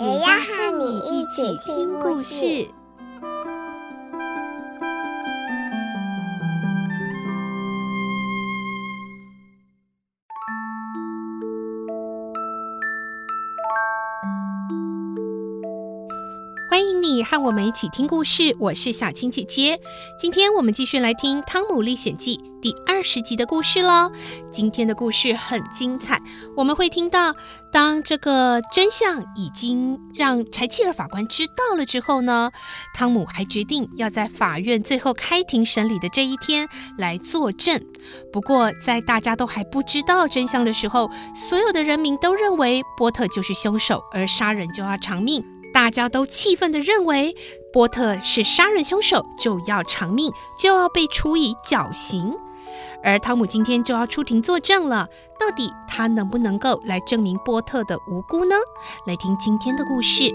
[0.00, 2.66] 也要和你一起听故事。
[16.70, 19.78] 欢迎你和我们一起听故事，我是小青姐姐。
[20.18, 24.12] 今天我们继续来听《汤姆历险记》第二十集的故事喽。
[24.50, 26.20] 今天的故事很精彩，
[26.56, 27.34] 我们会听到，
[27.72, 32.50] 当这个真相已经让柴契尔法官知道了之后呢，
[32.94, 37.80] 汤姆还决定要在法院最后开庭审理的这一天来作证。
[38.30, 45.42] 不过，在大家都还不知道真相的时候，所有的人民都认为波特就是凶手，而杀人就要偿命。
[45.72, 47.34] 大家都气愤地认为
[47.72, 52.34] 波特是杀人凶手，就要偿命，就要被处以绞刑。
[53.02, 58.54] 而汤姆今天就要出庭作证了，到底他能不能够来证明波特的无辜呢？
[59.06, 60.24] 来听今天的故事。《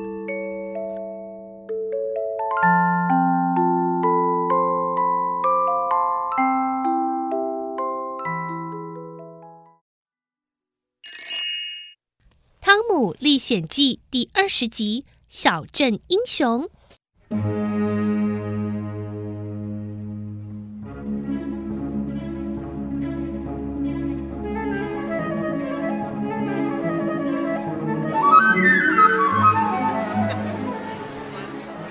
[12.62, 15.06] 汤姆历险记》第二十集。
[15.28, 16.70] 小镇英雄。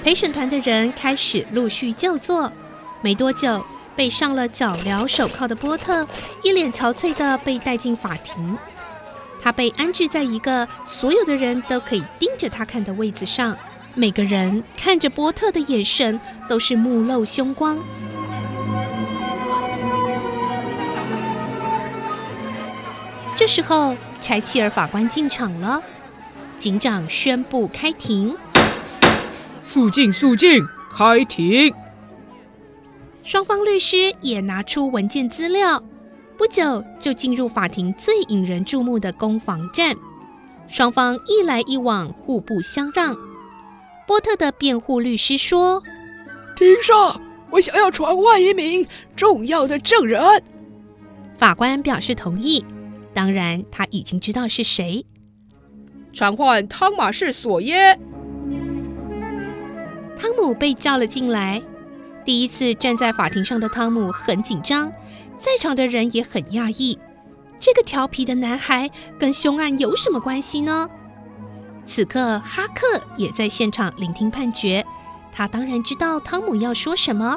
[0.04, 2.52] 陪审团的人开始陆续就座，
[3.00, 3.64] 没多久，
[3.96, 6.06] 被上了脚镣手铐的波特
[6.42, 8.58] 一脸憔悴的被带进法庭。
[9.40, 13.56] 他被安置在一个所有的人都可以盯着他看的位子上，
[13.94, 17.78] 每个人看着波特的眼神都是目露凶光。
[23.34, 25.82] 这时候，柴契尔法官进场了，
[26.58, 28.36] 警长宣布开庭。
[29.66, 30.64] 肃静，肃静，
[30.94, 31.74] 开庭。
[33.22, 35.82] 双方律师也拿出文件资料。
[36.36, 39.96] 不久就进入法庭最引人注目的攻防战，
[40.68, 43.16] 双方一来一往，互不相让。
[44.06, 45.82] 波特的辩护律师说
[46.54, 47.20] ：“庭上，
[47.50, 48.86] 我想要传唤一名
[49.16, 50.42] 重要的证人。”
[51.38, 52.64] 法官表示同意，
[53.14, 55.06] 当然他已经知道是谁。
[56.12, 57.98] 传唤汤马士·索耶。
[60.24, 61.62] 汤姆被叫了进来。
[62.24, 64.90] 第一次站在法庭上的汤姆很紧张。
[65.36, 66.98] 在场的人也很讶异，
[67.60, 70.88] 这个调皮的男孩跟凶案有什么关系呢？
[71.86, 74.82] 此刻，哈克也在现场聆听判决。
[75.30, 77.36] 他当然知道汤姆要说什么，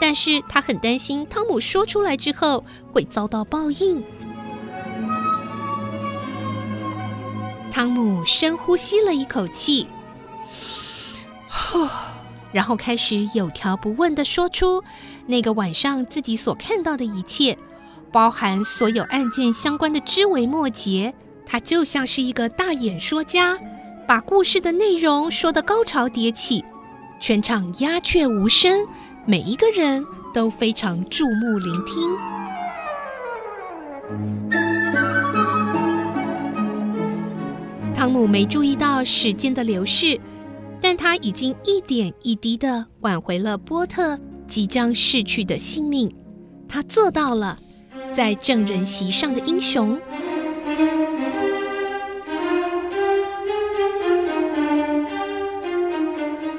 [0.00, 4.02] 但是他很担心汤姆说出来之后会遭到报应。
[7.70, 9.86] 汤姆深呼吸了一口气，
[11.48, 11.86] 呼。
[12.54, 14.80] 然后开始有条不紊地说出
[15.26, 17.58] 那个晚上自己所看到的一切，
[18.12, 21.12] 包含所有案件相关的枝微末节。
[21.44, 23.58] 他就像是一个大演说家，
[24.06, 26.64] 把故事的内容说得高潮迭起，
[27.20, 28.86] 全场鸦雀无声，
[29.26, 32.08] 每一个人都非常注目聆听。
[37.92, 40.20] 汤姆没注意到时间的流逝。
[40.86, 46.14] 但他已经一点一滴地挽回了波特即将逝去的性命，
[46.68, 47.58] 他做到了，
[48.12, 49.98] 在证人席上的英雄。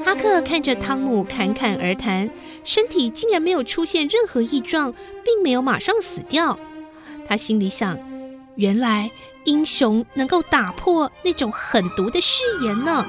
[0.04, 2.28] 哈克看着汤姆侃侃而谈，
[2.64, 4.92] 身体竟然没有出现任何异状，
[5.24, 6.58] 并没有马上死掉。
[7.28, 7.96] 他心里想：
[8.56, 9.12] 原来
[9.44, 13.06] 英雄能够打破那种狠毒的誓言呢。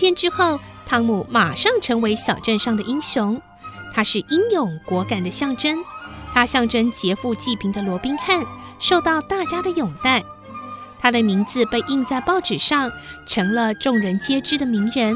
[0.00, 3.38] 天之后，汤姆马上成为小镇上的英雄。
[3.92, 5.76] 他是英勇果敢的象征，
[6.32, 8.42] 他象征劫富济贫的罗宾汉，
[8.78, 10.24] 受到大家的拥戴。
[10.98, 12.90] 他的名字被印在报纸上，
[13.26, 15.14] 成了众人皆知的名人。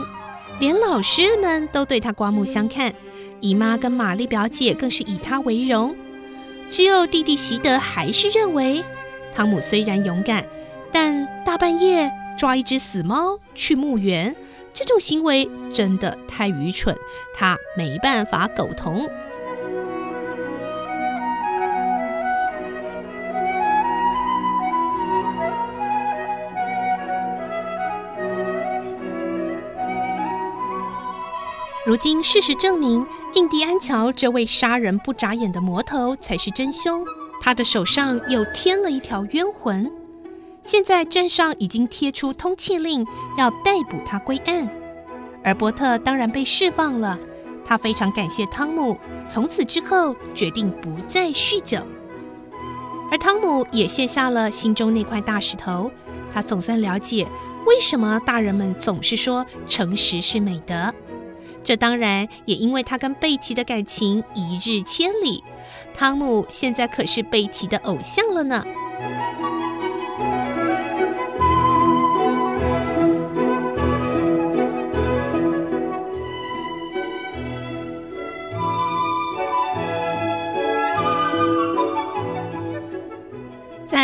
[0.61, 2.93] 连老师们都对他刮目相看，
[3.41, 5.97] 姨妈跟玛丽表姐更是以他为荣。
[6.69, 8.85] 只有弟弟席德还是认为，
[9.35, 10.45] 汤姆虽然勇敢，
[10.93, 14.35] 但大半夜抓一只死猫去墓园，
[14.75, 16.95] 这种行为真的太愚蠢，
[17.33, 19.09] 他没办法苟同。
[31.87, 37.05] 如今事实证明，印第安乔这位杀人不眨眼的魔头才是真凶，
[37.41, 39.89] 他的手上又添了一条冤魂。
[40.65, 43.07] 现在镇上已经贴出通缉令，
[43.37, 44.69] 要逮捕他归案。
[45.43, 47.19] 而波特当然被释放了，
[47.67, 51.79] 他非常感谢汤姆，从此之后决定不再酗酒。
[53.13, 55.91] 而汤姆也卸下了心中那块大石头，
[56.33, 57.29] 他总算了解
[57.67, 60.93] 为什么大人们总是说诚实是美德。
[61.63, 65.45] 这当然也因为他跟贝奇的感情一日千里，
[65.93, 68.65] 汤姆现在可是贝奇的偶像了呢。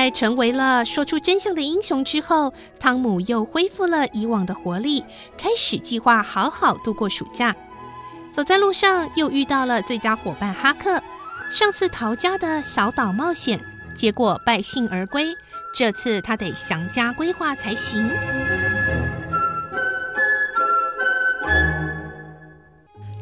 [0.01, 5.05] 在成为了说出真相的英雄之后，汤姆又恢复了以往的活力，
[5.37, 7.55] 开始计划好好度过暑假。
[8.33, 11.03] 走在路上，又遇到了最佳伙伴哈克。
[11.53, 13.61] 上次逃家的小岛冒险，
[13.95, 15.37] 结果败兴而归。
[15.75, 18.09] 这次他得详加规划才行。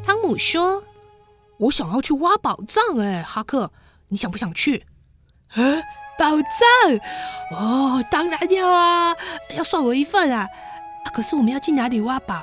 [0.07, 0.85] 汤姆说
[1.59, 3.73] ：“我想要去挖宝藏，哎，哈克，
[4.11, 4.87] 你想不想去？”
[5.51, 5.61] 啊
[6.19, 9.15] 宝藏哦，当然要啊，
[9.57, 10.49] 要算我一份啊！
[11.05, 12.43] 啊，可是我们要去哪里挖宝？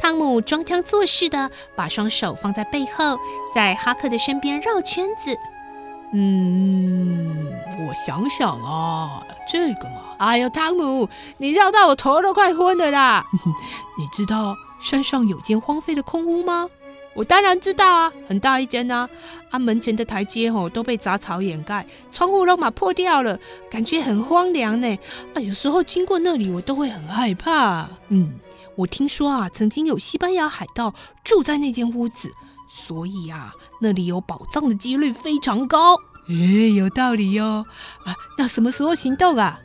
[0.00, 3.18] 汤姆装腔作势的把双手放在背后，
[3.52, 5.36] 在哈克的身边绕圈子。
[6.12, 7.52] 嗯，
[7.86, 11.08] 我想想啊，这个嘛，哎呦，汤姆，
[11.38, 13.26] 你绕到我头都快昏了啦！
[13.98, 16.68] 你知道山上有间荒废的空屋吗？
[17.18, 19.10] 我当然知道啊，很大一间呐、啊。
[19.50, 23.36] 啊，门前的台阶吼都被杂草掩盖，窗户都嘛破掉了，
[23.68, 24.96] 感觉很荒凉呢。
[25.34, 27.88] 啊，有时候经过那里，我都会很害怕。
[28.10, 28.34] 嗯，
[28.76, 30.94] 我听说啊，曾经有西班牙海盗
[31.24, 32.30] 住在那间屋子，
[32.68, 35.96] 所以啊，那里有宝藏的几率非常高。
[36.28, 37.66] 诶，有道理哟、哦。
[38.04, 39.58] 啊，那什么时候行动啊？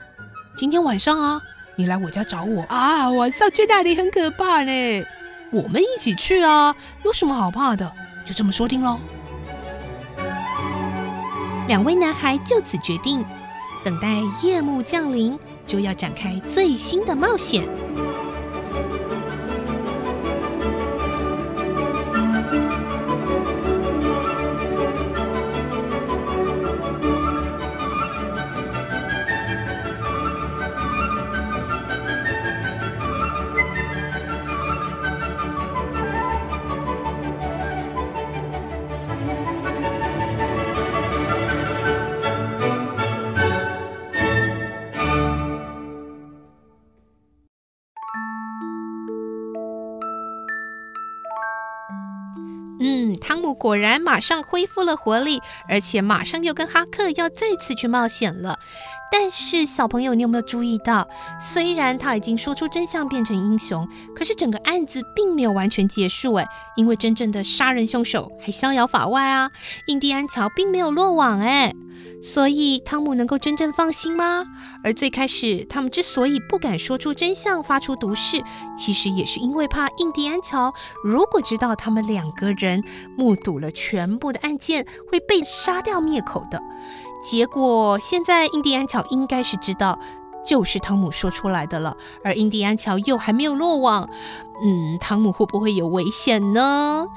[0.57, 1.39] 今天晚上啊，
[1.75, 3.11] 你来我家找我啊。
[3.11, 5.03] 晚上去那里很可怕呢。
[5.53, 6.75] 我们一起去啊！
[7.03, 7.89] 有什么好怕的？
[8.25, 8.99] 就这么说定喽。
[11.67, 13.23] 两位男孩就此决定，
[13.83, 17.69] 等待夜幕降临，就要展开最新的冒险。
[52.79, 58.59] 嗯，汤姆果然马上恢复了活力，而且马上又跟哈克要再次去冒险了。
[59.15, 61.07] 但是小朋友，你有没有注意到，
[61.39, 69.51] 虽然他已经说出真相变成英雄，可是整个案子并没有完全结束诶，因为真正的杀人凶手还逍遥法外啊，
[69.85, 71.75] 印第安乔并没有落网诶。
[72.23, 74.45] 所以汤姆能够真正放心吗？
[74.83, 78.41] 而最开始他们之所以不敢说出真相，发出毒誓，
[78.75, 82.81] 其实也是因为怕印第安乔如果知道他们两个人
[83.15, 86.59] 目睹了全部的案件，会被杀掉灭口的。
[87.23, 89.97] 结果现在印第安乔应该是知道，
[90.45, 94.09] 就是汤姆说出来的了，而印第安乔又还没有落网，
[94.61, 97.05] 嗯，汤姆会不会有危险呢？《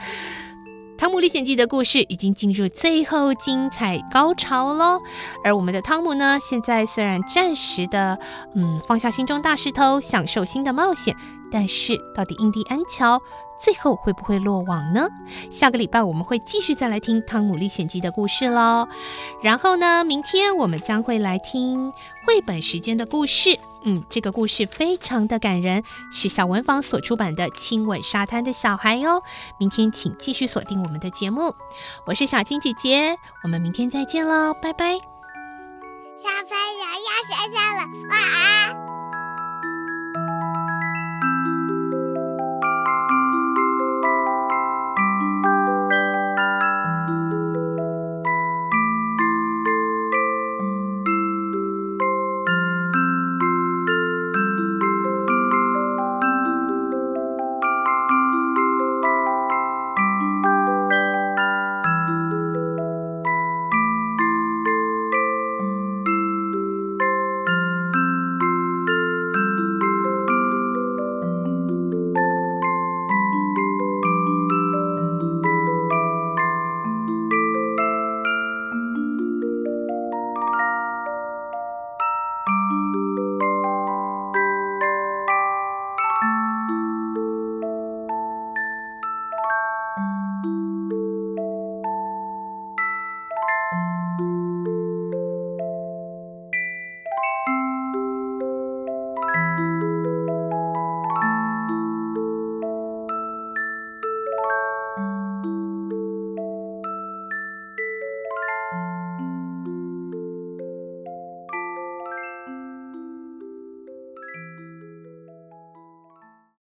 [0.99, 4.99] 汤姆历险记》的故事已经进入最后精彩高潮喽，
[5.45, 8.19] 而我们的汤姆呢，现在虽然暂时的，
[8.55, 11.15] 嗯，放下心中大石头，享受新的冒险，
[11.53, 13.21] 但是到底印第安乔
[13.59, 15.07] 最后会不会落网呢？
[15.51, 18.89] 下个礼拜我们会继续再来听《汤姆历险记》的故事喽。
[19.43, 21.93] 然后呢，明天我们将会来听
[22.27, 23.59] 绘本时间的故事。
[23.89, 29.23] 嗯，这个故事非常的感人，是小文房所出版的《亲吻沙滩的小孩》哟。
[29.61, 31.55] 明天请继续锁定我们的节目，
[32.05, 34.95] 我是小青姐姐，我们明天再见喽，拜拜。
[36.19, 38.86] 小朋友要睡觉了，晚安。